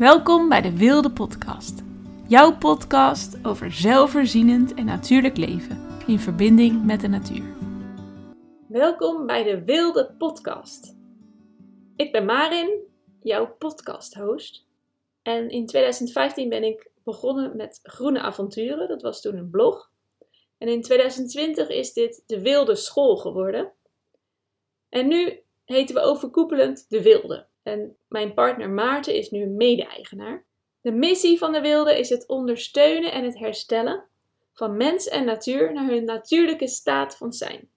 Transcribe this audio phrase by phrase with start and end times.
[0.00, 1.82] Welkom bij de Wilde Podcast.
[2.28, 7.56] Jouw podcast over zelfvoorzienend en natuurlijk leven in verbinding met de natuur.
[8.68, 10.96] Welkom bij de Wilde Podcast.
[11.96, 12.80] Ik ben Marin,
[13.22, 14.66] jouw podcast-host.
[15.22, 18.88] En in 2015 ben ik begonnen met Groene Avonturen.
[18.88, 19.90] Dat was toen een blog.
[20.58, 23.72] En in 2020 is dit de Wilde School geworden.
[24.88, 27.48] En nu heten we overkoepelend De Wilde.
[27.62, 30.44] En mijn partner Maarten is nu mede-eigenaar.
[30.80, 34.04] De missie van de Wilde is het ondersteunen en het herstellen
[34.52, 37.70] van mens en natuur naar hun natuurlijke staat van zijn.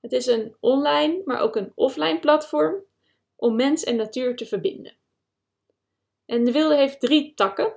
[0.00, 2.84] Het is een online, maar ook een offline platform
[3.36, 4.96] om mens en natuur te verbinden.
[6.26, 7.76] En de Wilde heeft drie takken: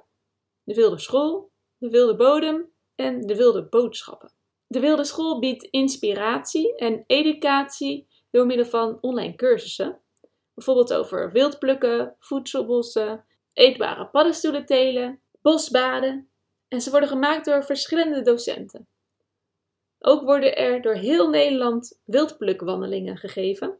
[0.64, 4.32] de Wilde School, de Wilde Bodem en de Wilde Boodschappen.
[4.68, 10.02] De Wilde School biedt inspiratie en educatie door middel van online cursussen
[10.58, 16.30] Bijvoorbeeld over wildplukken, voedselbossen, eetbare paddenstoelen telen, bosbaden.
[16.68, 18.88] En ze worden gemaakt door verschillende docenten.
[20.00, 23.78] Ook worden er door heel Nederland wildplukwandelingen gegeven.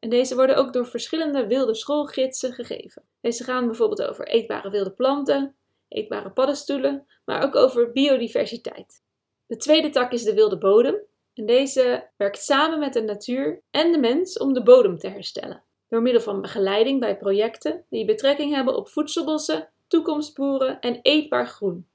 [0.00, 3.02] En deze worden ook door verschillende wilde schoolgidsen gegeven.
[3.20, 5.56] Deze gaan bijvoorbeeld over eetbare wilde planten,
[5.88, 9.02] eetbare paddenstoelen, maar ook over biodiversiteit.
[9.46, 11.00] De tweede tak is de wilde bodem.
[11.34, 15.65] En deze werkt samen met de natuur en de mens om de bodem te herstellen
[15.88, 21.88] door middel van begeleiding bij projecten die betrekking hebben op voedselbossen, toekomstboeren en eetbaar groen.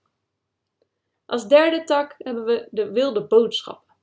[1.25, 3.95] Als derde tak hebben we de wilde boodschappen.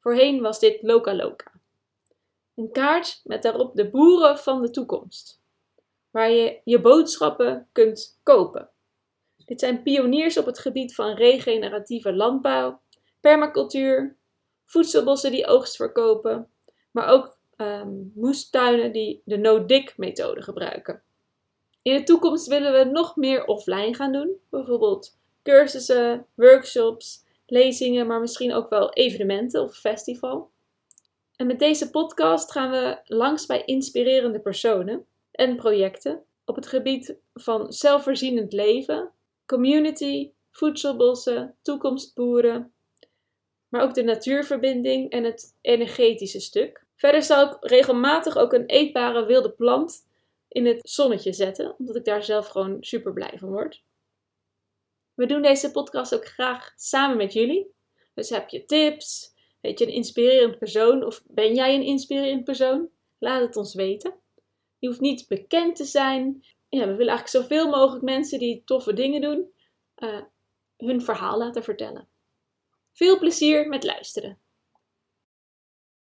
[0.00, 1.52] Voorheen was dit Loka Loka.
[2.54, 5.40] Een kaart met daarop de boeren van de toekomst,
[6.10, 8.70] waar je je boodschappen kunt kopen.
[9.44, 12.80] Dit zijn pioniers op het gebied van regeneratieve landbouw,
[13.20, 14.16] permacultuur,
[14.64, 16.50] voedselbossen die oogst verkopen,
[16.90, 21.02] maar ook um, moestuinen die de no-dig-methode gebruiken.
[21.82, 28.20] In de toekomst willen we nog meer offline gaan doen, bijvoorbeeld cursussen, workshops, lezingen, maar
[28.20, 30.50] misschien ook wel evenementen of festival.
[31.36, 37.16] En met deze podcast gaan we langs bij inspirerende personen en projecten op het gebied
[37.34, 39.10] van zelfvoorzienend leven,
[39.46, 42.72] community, voedselbossen, toekomstboeren,
[43.68, 46.85] maar ook de natuurverbinding en het energetische stuk.
[46.96, 50.06] Verder zal ik regelmatig ook een eetbare wilde plant
[50.48, 53.82] in het zonnetje zetten, omdat ik daar zelf gewoon super blij van word.
[55.14, 57.74] We doen deze podcast ook graag samen met jullie.
[58.14, 62.88] Dus heb je tips, weet je een inspirerend persoon of ben jij een inspirerend persoon?
[63.18, 64.14] Laat het ons weten.
[64.78, 66.44] Je hoeft niet bekend te zijn.
[66.68, 69.50] Ja, we willen eigenlijk zoveel mogelijk mensen die toffe dingen doen,
[69.96, 70.22] uh,
[70.76, 72.08] hun verhaal laten vertellen.
[72.92, 74.38] Veel plezier met luisteren.